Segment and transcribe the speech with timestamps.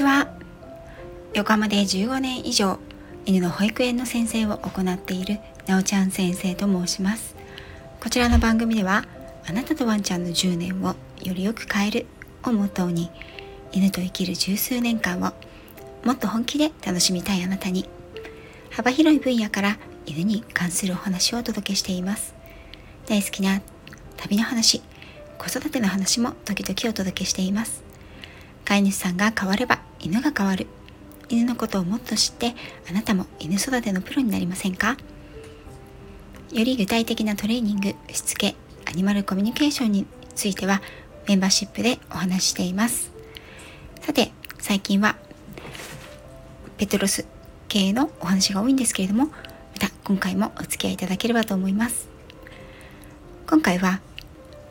[0.00, 0.28] ちは。
[1.34, 2.78] 横浜で15年以上
[3.26, 7.36] 犬の保育園の先生を行っているなおちゃん先生と申します。
[8.02, 9.04] こちらの番組では
[9.46, 12.06] あなたとワンちゃんの10年をよりよく変える
[12.44, 13.10] をモットーに
[13.72, 15.34] 犬と生きる十数年間を
[16.02, 17.86] もっと本気で楽しみたいあなたに
[18.70, 22.34] 幅広い分野から犬に関するお話をお届けしています。
[23.06, 23.60] 大好きな
[24.16, 24.82] 旅の話
[25.36, 27.89] 子育ての話も時々お届けしています。
[28.70, 30.68] 飼い主さんが変われば犬が変わる。
[31.28, 32.54] 犬のことをもっと知って
[32.88, 34.96] あなたも犬育てのプロになりませんか？
[36.52, 38.54] より具体的なトレーニングしつけ
[38.86, 40.82] アニマルコミュニケーションについては
[41.26, 43.10] メンバーシップでお話ししています。
[44.02, 44.30] さて
[44.60, 45.16] 最近は
[46.78, 47.26] ペトロス
[47.66, 49.32] 系のお話が多いんですけれどもま
[49.80, 52.08] た今回もお付き合いいただければと思います。
[53.48, 54.00] 今回は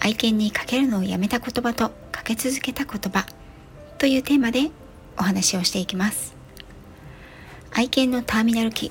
[0.00, 3.26] 愛犬にかけるのをやめた言葉とかけ続けた言葉
[4.02, 4.72] というテーマで
[5.16, 6.34] お話をしていきます。
[7.70, 8.90] 愛犬のターミナル期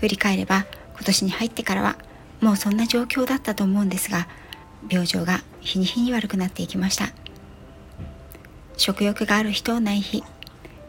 [0.00, 1.96] 振り返れば今年に入ってからは
[2.42, 4.28] もうそんな状況だったと思うんですが
[4.90, 7.08] 病状が日に日に悪くなっていきました。
[8.76, 10.22] 食欲がある日とない日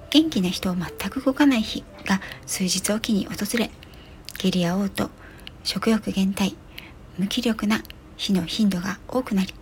[0.09, 3.71] 元気な人を全く動かない日が数日おきに訪れ
[4.37, 5.09] 下痢や嘔吐
[5.63, 6.57] 食欲減退
[7.17, 7.81] 無気力な
[8.17, 9.53] 日の頻度が多くなり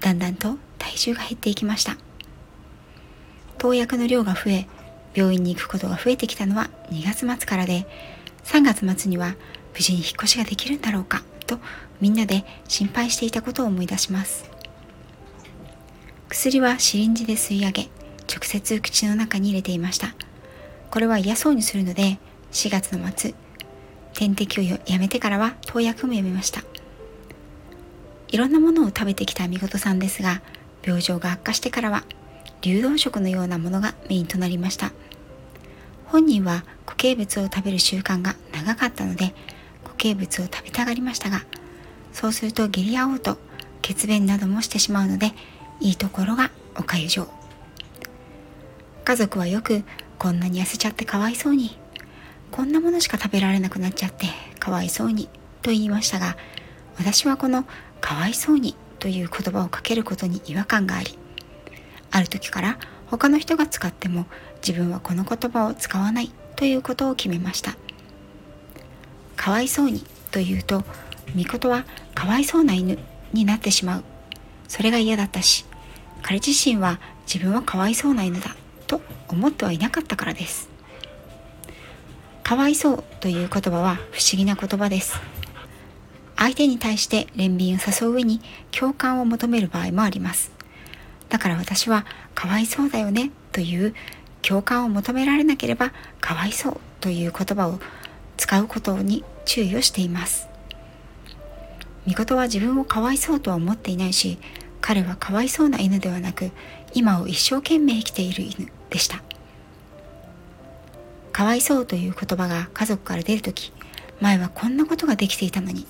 [0.00, 1.98] だんだんと体重が減っていきました。
[3.58, 4.66] 投薬の量が増え
[5.14, 7.86] 病院に行くことが増えてきたのは2月末からで
[8.44, 9.34] 3月末には
[9.72, 11.58] 無事に引っ越しができるんだろうかと
[12.00, 14.50] みんなで心配していたことを思い出します。
[16.28, 17.82] 薬はシリンジで吸い上げ
[18.28, 20.14] 直接口の中に入れていました。
[20.90, 22.18] これは嫌そうにするので
[22.52, 23.34] 4月の末
[24.14, 26.62] 点滴をやめてからは投薬もやめました。
[28.28, 30.42] いろんなものを食べてきたみ事さんですが
[30.82, 32.04] 病状が悪化してからは
[32.64, 34.92] 流動食のようなものがメインとなりました。
[36.06, 39.34] 本人は固形物を食べる習慣が長かったので
[39.82, 41.44] 固形物を食べたがりましたが
[42.12, 43.36] そうすると下痢や嘔吐
[43.82, 45.32] 血便などもしてしまうので
[45.80, 47.28] いいところがおかゆ状。
[49.04, 49.82] 家族はよく
[50.18, 51.76] こんなに痩せちゃってかわいそうに
[52.50, 54.26] こんなものしか食べられなくなっちゃって
[54.58, 55.28] かわいそうに
[55.60, 56.36] と言いましたが
[56.96, 57.66] 私はこの
[58.00, 61.18] かわいそうにという言葉をかけることに違和感があり
[62.14, 64.26] ある時から他の人が使っても
[64.66, 67.76] 自分はこの言葉を使わないということを決めました。
[69.36, 70.84] かわいそうにというと
[71.36, 73.00] 御事はかわいそうな犬
[73.32, 74.04] になってしまう。
[74.68, 75.66] それが嫌だったし
[76.22, 78.54] 彼自身は自分はかわいそうな犬だ
[78.86, 80.68] と思ってはいなかったからです。
[82.44, 85.20] かわいそうという言葉は不思議な言葉です。
[86.36, 90.52] 相手に対して憐憫を誘う上に共感を求める場合もあります。
[91.34, 92.06] だから私は
[92.36, 93.92] かわいそうだよねという
[94.40, 97.80] 共感を求められなければかわいそうという言葉を
[98.36, 100.48] 使うことに注意をしています。
[102.06, 104.38] 御事は自分をかわいそうとは思っていないし
[104.80, 106.52] 彼はかわいそうな犬ではなく
[106.92, 109.20] 今を一生懸命生きている犬でした。
[111.32, 113.72] かわいそうという言葉が家族から出る時
[114.20, 115.84] 前はこんなことができていたのに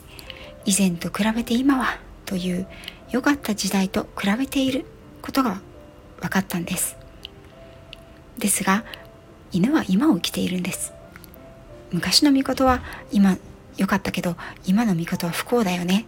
[0.64, 2.66] 以前と比べて今はという
[3.10, 4.86] 良かった時代と比べている
[5.24, 5.62] ことが
[6.20, 6.98] 分かったんです。
[8.36, 8.84] ですが
[9.52, 10.92] 犬は今を生きているんです。
[11.92, 13.38] 昔の御事は今
[13.78, 14.36] 良かったけど
[14.66, 16.04] 今の御事は不幸だよね。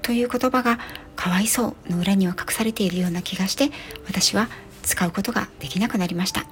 [0.00, 0.78] という言葉が
[1.16, 3.70] かわいそうの裏には隠されているような気がして
[4.06, 4.48] 私は
[4.82, 6.46] 使うことができなくなりました。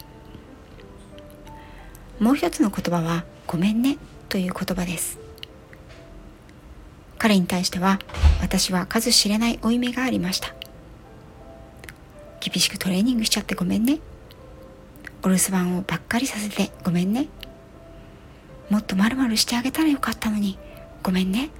[2.20, 3.96] もう一つの言葉はごめんね
[4.28, 5.18] という言葉です。
[7.16, 7.98] 彼に対しては
[8.42, 10.54] 私は数知れない負い目がありました。
[12.42, 14.00] 厳しくトレーニングしちゃってごめんね。
[15.22, 17.28] お留守番をばっかりさせてごめんね。
[18.68, 20.58] もっとまるまるしてあげたらよかったのに
[21.04, 21.50] ごめんね。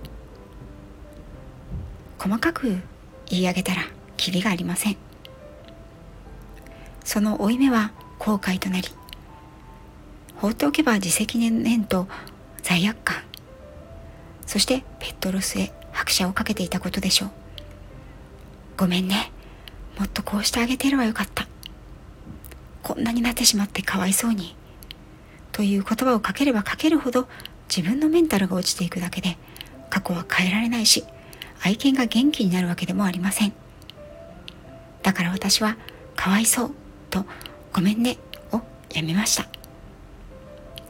[2.19, 2.79] 細かく
[3.27, 3.83] 言い上げたら
[4.17, 4.97] キリがありません。
[7.05, 8.89] その負い目は後悔となり
[10.37, 12.09] 放っておけば自責念と
[12.63, 13.23] 罪悪感。
[14.47, 17.31] そしてペットロスへ拍車をかけていたことでしょう。
[18.77, 19.32] ごめんね。
[20.03, 21.47] もっとこうしてあげてればよかった。
[22.83, 24.57] こんなになってしまってかわいそうに。
[25.53, 27.29] という言葉をかければかけるほど
[27.69, 29.37] 自分のメンタルが落ちていくだけで
[29.91, 31.05] 過去は変えられないし
[31.63, 33.53] 愛犬が元気になるわけでもありません。
[35.05, 35.77] だから私は
[36.17, 36.71] かわいそう
[37.09, 37.25] と
[37.73, 38.19] ごめんね
[38.51, 38.61] を
[38.93, 39.47] やめました。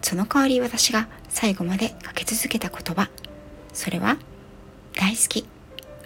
[0.01, 3.11] その代わり私が最後までかけ続けた言葉
[3.75, 4.17] それは
[4.95, 5.47] 大好き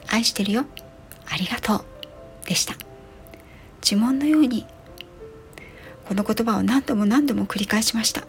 [0.09, 0.65] 愛してるよ
[1.27, 1.85] ありがとう
[2.49, 2.86] でした。
[3.89, 4.67] 呪文のように。
[6.09, 8.27] この言葉を何度も何度も繰り返しました。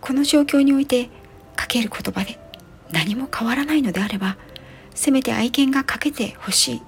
[0.00, 1.10] この状況において
[1.56, 2.38] かける言葉で
[2.92, 4.36] 何も変わらないのであれば
[4.94, 6.82] せめて愛犬がかけてほしい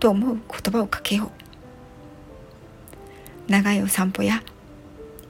[0.00, 1.30] と思う言葉をかけよ
[3.48, 3.50] う。
[3.50, 4.42] 長いお散歩や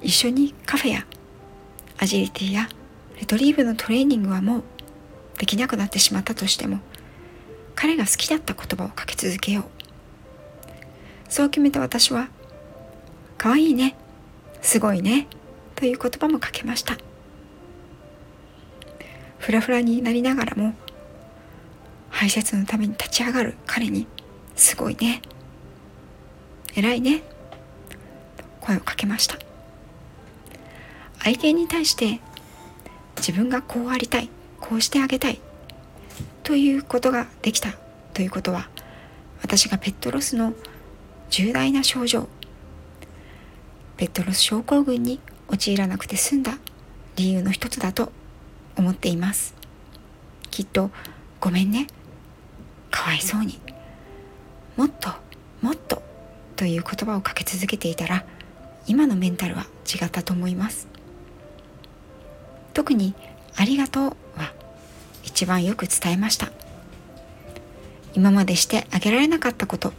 [0.00, 1.06] 一緒にカフェや
[1.98, 2.68] アジリティや
[3.18, 4.62] レトリーブのトレーニングはもう
[5.38, 6.78] できなくなってしまったとしても
[7.74, 9.73] 彼が好きだった言葉をかけ続けよう。
[11.28, 12.28] そう決めた私は
[13.38, 13.96] 「かわいいね
[14.62, 15.26] すごいね」
[15.74, 16.96] という言葉もかけました。
[19.38, 20.74] フラフラになりながらも
[22.08, 24.06] 排泄のために立ち上がる彼に
[24.56, 25.20] 「すごいね」
[26.74, 27.18] 「偉いね」
[28.38, 29.36] と声をかけました。
[31.22, 32.20] 相手に対して
[33.16, 34.28] 自分がこうありたい
[34.60, 35.40] こうしてあげたい
[36.42, 37.70] ということができた
[38.12, 38.68] ということは
[39.42, 40.52] 私がペットロスの
[41.36, 42.28] 重大な症状。
[43.96, 46.58] ペットロス症候群に陥らなくて済んだ
[47.16, 48.12] 理由の一つだと
[48.76, 49.52] 思っています。
[50.52, 50.92] きっと
[51.40, 51.88] ごめんね。
[52.92, 53.58] かわいそうに。
[54.76, 55.10] もっと
[55.60, 56.04] もっと
[56.54, 58.24] という言葉をかけ続けていたら
[58.86, 60.86] 今のメンタルは違ったと思います。
[62.74, 63.12] 特に
[63.56, 64.04] ありがとう
[64.36, 64.52] は
[65.24, 66.52] 一番よく伝えました。
[68.14, 69.92] 今までしてあげられなかったこと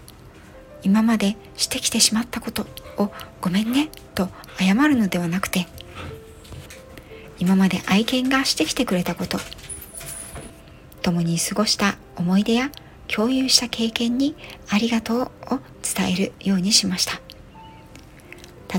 [0.86, 2.68] 今までしてきてしまったこと
[2.98, 3.12] を
[3.42, 4.30] ごめんねと
[4.60, 5.66] 謝るのではなくて
[7.40, 9.40] 今まで愛犬がしてきてくれたこと
[11.02, 12.70] 共に過ごした思い出や
[13.08, 14.36] 共有した経験に
[14.70, 15.30] ありがとうを
[15.82, 17.22] 伝えるようにしました。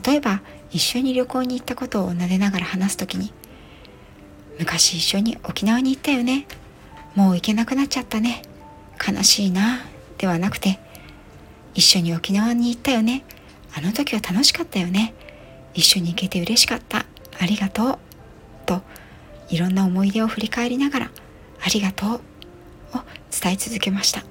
[0.00, 3.32] 例えば一緒に旅行に行ったことを撫でながら話す時に
[4.58, 6.46] 昔一緒に沖縄に行ったよね。
[7.14, 8.42] もう行けなくなっちゃったね。
[9.06, 9.80] 悲しいな。
[10.18, 10.80] ではなくて
[11.76, 13.22] 一緒に沖縄に行ったよね。
[13.76, 15.12] あの時は楽しかったよね。
[15.74, 17.04] 一緒に行けて嬉しかった。
[17.38, 17.98] ありがとう。
[18.64, 18.80] と
[19.50, 21.10] いろんな思い出を振り返りながら
[21.60, 22.10] ありがとう。
[22.14, 22.20] を
[23.30, 24.24] 伝え続けました。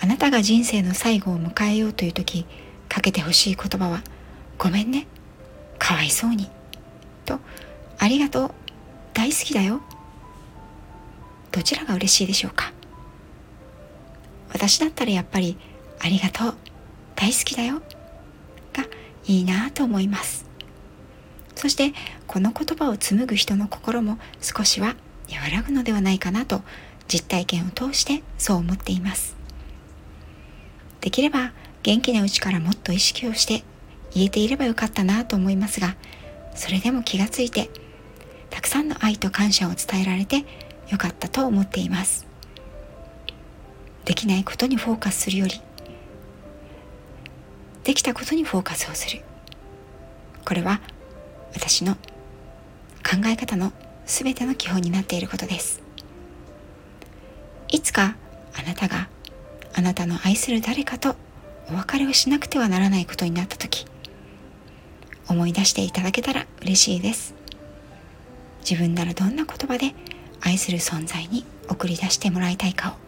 [0.00, 2.46] あなたが人生の最後を迎えようという時
[2.88, 4.02] かけてほしい言葉は
[4.56, 5.06] ごめんね。
[5.78, 6.50] かわいそうに。
[7.26, 7.38] と
[7.98, 8.50] ありがとう。
[9.12, 9.82] 大好きだよ。
[11.52, 12.72] どちらが嬉しいでしょうか。
[14.52, 15.56] 私だったらやっぱり
[16.00, 16.54] ありがとう。
[17.16, 17.82] 大好きだよ。
[18.72, 18.84] が
[19.26, 20.46] いいなと思います。
[21.54, 21.92] そして
[22.28, 24.94] この言葉を紡ぐ人の心も少しは
[25.28, 26.62] 和らぐのではないかなと
[27.08, 29.36] 実体験を通してそう思っています。
[31.00, 31.52] できれば
[31.82, 33.64] 元気なうちからもっと意識をして
[34.14, 35.96] 言えていればよかったなと思いますが
[36.54, 37.70] それでも気がついて
[38.50, 40.44] たくさんの愛と感謝を伝えられて
[40.90, 42.27] よかったと思っています。
[44.08, 45.60] できないことにフォーカスするより
[47.84, 49.20] できたことにフォーカスをする。
[50.46, 50.80] これは
[51.52, 53.70] 私の考え方の
[54.06, 55.82] 全ての基本になっていることです。
[57.68, 58.16] いつか
[58.58, 59.10] あなたが
[59.74, 61.14] あなたの愛する誰かと
[61.70, 63.84] お別れをしなくてはならないことになった時
[65.28, 67.34] 思い出していただけたら嬉しいです。
[68.60, 69.94] 自分ならどんな言葉で
[70.40, 73.07] 愛する存在に送り出してもらいたいかを。